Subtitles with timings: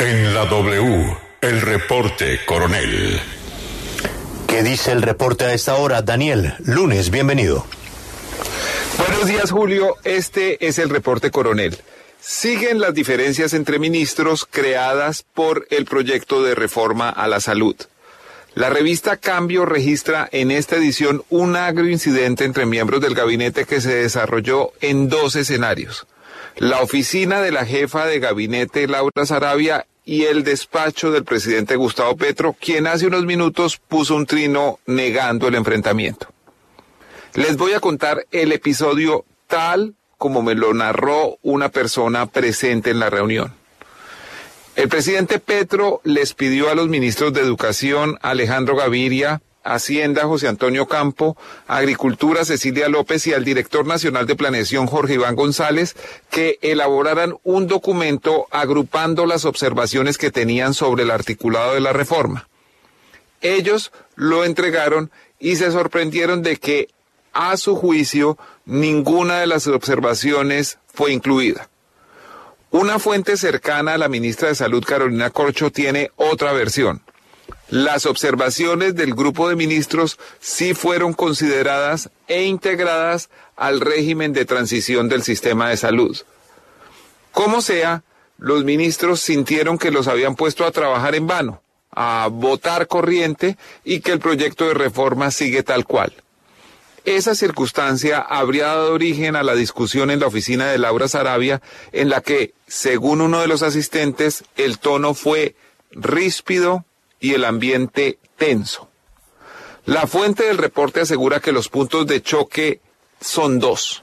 [0.00, 3.20] En la W, el reporte coronel.
[4.48, 6.00] ¿Qué dice el reporte a esta hora?
[6.00, 7.66] Daniel, lunes, bienvenido.
[8.96, 9.96] Buenos días, Julio.
[10.04, 11.76] Este es el reporte coronel.
[12.18, 17.76] Siguen las diferencias entre ministros creadas por el proyecto de reforma a la salud.
[18.54, 23.82] La revista Cambio registra en esta edición un agrio incidente entre miembros del gabinete que
[23.82, 26.06] se desarrolló en dos escenarios.
[26.56, 32.16] La oficina de la jefa de gabinete Laura Sarabia y el despacho del presidente Gustavo
[32.16, 36.28] Petro, quien hace unos minutos puso un trino negando el enfrentamiento.
[37.34, 42.98] Les voy a contar el episodio tal como me lo narró una persona presente en
[42.98, 43.54] la reunión.
[44.76, 50.86] El presidente Petro les pidió a los ministros de Educación, Alejandro Gaviria, Hacienda, José Antonio
[50.86, 55.96] Campo, Agricultura, Cecilia López y al director nacional de Planeación, Jorge Iván González,
[56.30, 62.48] que elaboraran un documento agrupando las observaciones que tenían sobre el articulado de la reforma.
[63.42, 66.88] Ellos lo entregaron y se sorprendieron de que,
[67.32, 71.68] a su juicio, ninguna de las observaciones fue incluida.
[72.70, 77.02] Una fuente cercana a la ministra de Salud, Carolina Corcho, tiene otra versión.
[77.70, 85.08] Las observaciones del grupo de ministros sí fueron consideradas e integradas al régimen de transición
[85.08, 86.18] del sistema de salud.
[87.30, 88.02] Como sea,
[88.38, 91.62] los ministros sintieron que los habían puesto a trabajar en vano,
[91.92, 96.12] a votar corriente y que el proyecto de reforma sigue tal cual.
[97.04, 101.62] Esa circunstancia habría dado origen a la discusión en la oficina de Laura Sarabia,
[101.92, 105.54] en la que, según uno de los asistentes, el tono fue
[105.92, 106.84] ríspido
[107.20, 108.88] y el ambiente tenso.
[109.86, 112.80] La fuente del reporte asegura que los puntos de choque
[113.20, 114.02] son dos.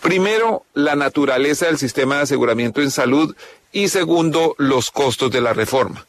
[0.00, 3.34] Primero, la naturaleza del sistema de aseguramiento en salud
[3.72, 6.06] y segundo, los costos de la reforma.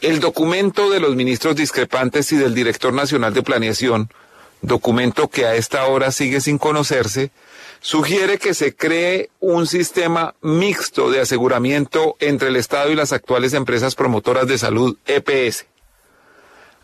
[0.00, 4.10] El documento de los ministros discrepantes y del director nacional de planeación
[4.62, 7.30] documento que a esta hora sigue sin conocerse,
[7.80, 13.54] sugiere que se cree un sistema mixto de aseguramiento entre el Estado y las actuales
[13.54, 15.66] empresas promotoras de salud EPS.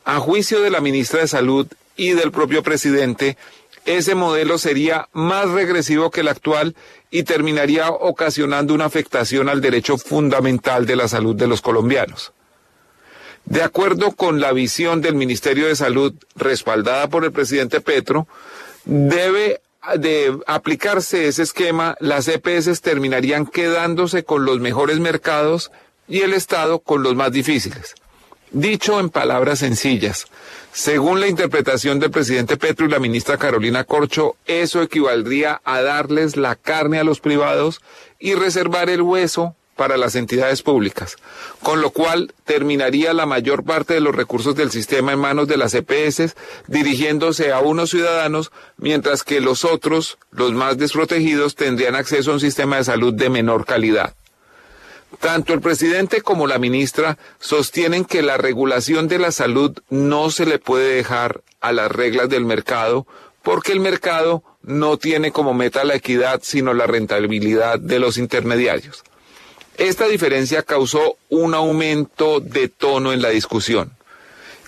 [0.04, 3.38] A juicio de la ministra de Salud y del propio presidente,
[3.86, 6.74] ese modelo sería más regresivo que el actual
[7.10, 12.33] y terminaría ocasionando una afectación al derecho fundamental de la salud de los colombianos.
[13.46, 18.26] De acuerdo con la visión del Ministerio de Salud respaldada por el presidente Petro,
[18.84, 19.60] debe
[19.98, 25.70] de aplicarse ese esquema, las EPS terminarían quedándose con los mejores mercados
[26.08, 27.94] y el Estado con los más difíciles.
[28.50, 30.26] Dicho en palabras sencillas,
[30.72, 36.36] según la interpretación del presidente Petro y la ministra Carolina Corcho, eso equivaldría a darles
[36.36, 37.80] la carne a los privados
[38.18, 41.16] y reservar el hueso para las entidades públicas,
[41.62, 45.56] con lo cual terminaría la mayor parte de los recursos del sistema en manos de
[45.56, 46.34] las EPS,
[46.66, 52.40] dirigiéndose a unos ciudadanos, mientras que los otros, los más desprotegidos, tendrían acceso a un
[52.40, 54.14] sistema de salud de menor calidad.
[55.20, 60.46] Tanto el presidente como la ministra sostienen que la regulación de la salud no se
[60.46, 63.06] le puede dejar a las reglas del mercado,
[63.42, 69.04] porque el mercado no tiene como meta la equidad, sino la rentabilidad de los intermediarios.
[69.76, 73.92] Esta diferencia causó un aumento de tono en la discusión.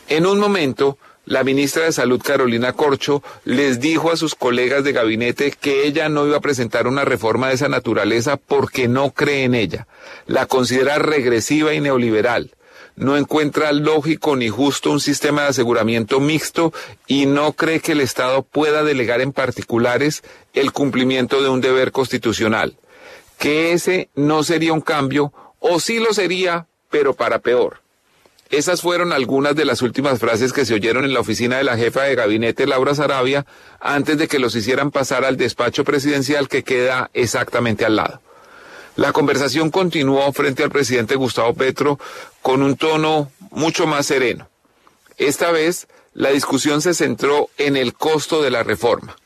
[0.08, 4.92] En un momento, la ministra de Salud Carolina Corcho les dijo a sus colegas de
[4.92, 9.44] gabinete que ella no iba a presentar una reforma de esa naturaleza porque no cree
[9.44, 9.86] en ella.
[10.26, 12.52] La considera regresiva y neoliberal.
[12.96, 16.72] No encuentra lógico ni justo un sistema de aseguramiento mixto
[17.06, 21.92] y no cree que el Estado pueda delegar en particulares el cumplimiento de un deber
[21.92, 22.76] constitucional
[23.38, 27.80] que ese no sería un cambio, o sí lo sería, pero para peor.
[28.48, 31.76] Esas fueron algunas de las últimas frases que se oyeron en la oficina de la
[31.76, 33.44] jefa de gabinete, Laura Sarabia,
[33.80, 38.20] antes de que los hicieran pasar al despacho presidencial que queda exactamente al lado.
[38.94, 41.98] La conversación continuó frente al presidente Gustavo Petro
[42.40, 44.48] con un tono mucho más sereno.
[45.18, 49.16] Esta vez, la discusión se centró en el costo de la reforma.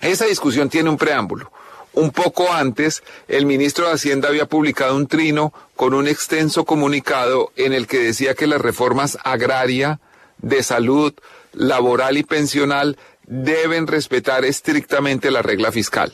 [0.00, 1.50] Esa discusión tiene un preámbulo
[1.94, 7.52] Un poco antes, el ministro de Hacienda había publicado un trino con un extenso comunicado
[7.56, 10.00] en el que decía que las reformas agraria,
[10.38, 11.12] de salud,
[11.52, 12.96] laboral y pensional
[13.26, 16.12] deben respetar estrictamente la regla fiscal.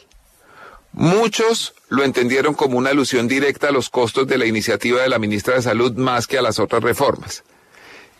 [0.92, 5.18] Muchos lo entendieron como una alusión directa a los costos de la iniciativa de la
[5.18, 7.44] ministra de Salud más que a las otras reformas.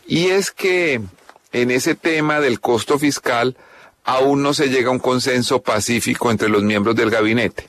[0.07, 1.01] Y es que
[1.51, 3.57] en ese tema del costo fiscal
[4.09, 7.67] aún no se llega a un consenso pacífico entre los miembros del gabinete.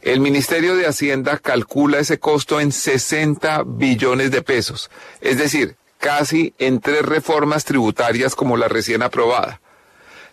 [0.00, 6.54] El Ministerio de Hacienda calcula ese costo en 60 billones de pesos, es decir, casi
[6.58, 9.60] en tres reformas tributarias como la recién aprobada.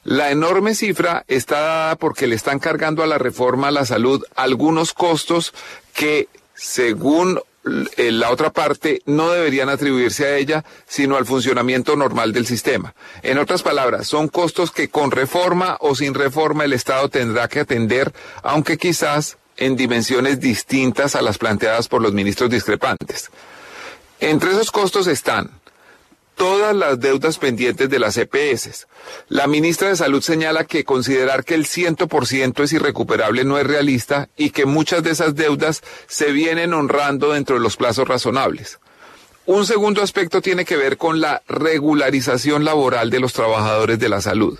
[0.05, 4.23] La enorme cifra está dada porque le están cargando a la reforma a la salud
[4.35, 5.53] algunos costos
[5.93, 12.45] que, según la otra parte, no deberían atribuirse a ella, sino al funcionamiento normal del
[12.45, 12.93] sistema.
[13.23, 17.61] En otras palabras, son costos que con reforma o sin reforma el Estado tendrá que
[17.61, 18.13] atender,
[18.43, 23.31] aunque quizás en dimensiones distintas a las planteadas por los ministros discrepantes.
[24.19, 25.51] Entre esos costos están
[26.35, 28.87] todas las deudas pendientes de las EPS.
[29.29, 34.29] La ministra de Salud señala que considerar que el 100% es irrecuperable no es realista
[34.37, 38.79] y que muchas de esas deudas se vienen honrando dentro de los plazos razonables.
[39.45, 44.21] Un segundo aspecto tiene que ver con la regularización laboral de los trabajadores de la
[44.21, 44.59] salud.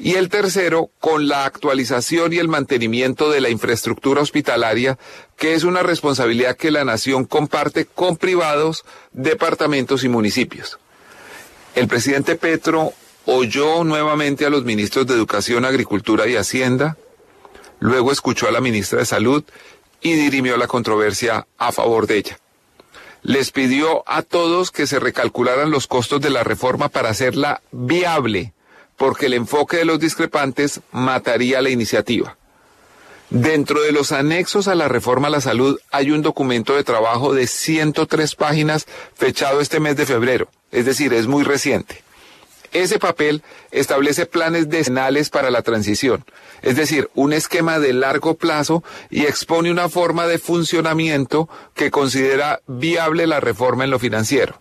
[0.00, 4.96] Y el tercero, con la actualización y el mantenimiento de la infraestructura hospitalaria,
[5.36, 10.78] que es una responsabilidad que la nación comparte con privados, departamentos y municipios.
[11.78, 12.92] El presidente Petro
[13.24, 16.96] oyó nuevamente a los ministros de Educación, Agricultura y Hacienda,
[17.78, 19.44] luego escuchó a la ministra de Salud
[20.00, 22.40] y dirimió la controversia a favor de ella.
[23.22, 28.54] Les pidió a todos que se recalcularan los costos de la reforma para hacerla viable,
[28.96, 32.36] porque el enfoque de los discrepantes mataría la iniciativa.
[33.30, 37.34] Dentro de los anexos a la reforma a la salud hay un documento de trabajo
[37.34, 42.02] de 103 páginas fechado este mes de febrero es decir, es muy reciente.
[42.72, 46.24] Ese papel establece planes decenales para la transición,
[46.60, 52.60] es decir, un esquema de largo plazo y expone una forma de funcionamiento que considera
[52.66, 54.60] viable la reforma en lo financiero.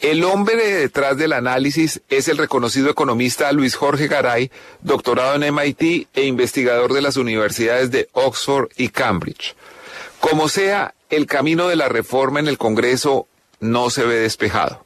[0.00, 4.50] El hombre detrás del análisis es el reconocido economista Luis Jorge Garay,
[4.82, 9.56] doctorado en MIT e investigador de las universidades de Oxford y Cambridge.
[10.20, 13.28] Como sea, el camino de la reforma en el Congreso
[13.60, 14.83] no se ve despejado.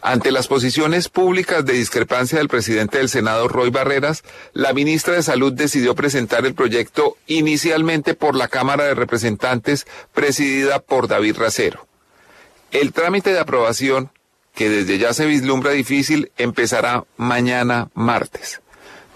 [0.00, 4.22] Ante las posiciones públicas de discrepancia del presidente del Senado, Roy Barreras,
[4.52, 10.78] la ministra de Salud decidió presentar el proyecto inicialmente por la Cámara de Representantes presidida
[10.78, 11.88] por David Racero.
[12.70, 14.10] El trámite de aprobación,
[14.54, 18.60] que desde ya se vislumbra difícil, empezará mañana martes.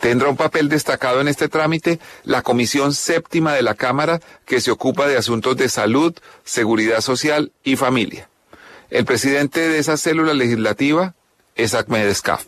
[0.00, 4.72] Tendrá un papel destacado en este trámite la Comisión Séptima de la Cámara que se
[4.72, 6.12] ocupa de asuntos de salud,
[6.42, 8.28] seguridad social y familia.
[8.92, 11.14] El presidente de esa célula legislativa
[11.54, 12.44] es Ahmed Escaf.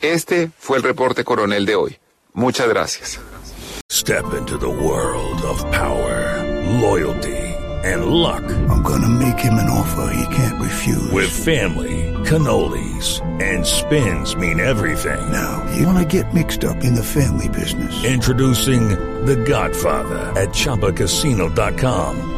[0.00, 1.98] Este fue el reporte coronel de hoy.
[2.34, 3.20] Muchas gracias.
[3.88, 6.44] Step into the world of power,
[6.80, 7.54] loyalty
[7.84, 8.42] and luck.
[8.68, 11.12] I'm gonna make him an offer he can't refuse.
[11.12, 15.20] With family, cannolis and spins mean everything.
[15.30, 17.94] Now, you wanna get mixed up in the family business.
[18.04, 18.88] Introducing
[19.24, 22.37] The Godfather at chapacasino.com.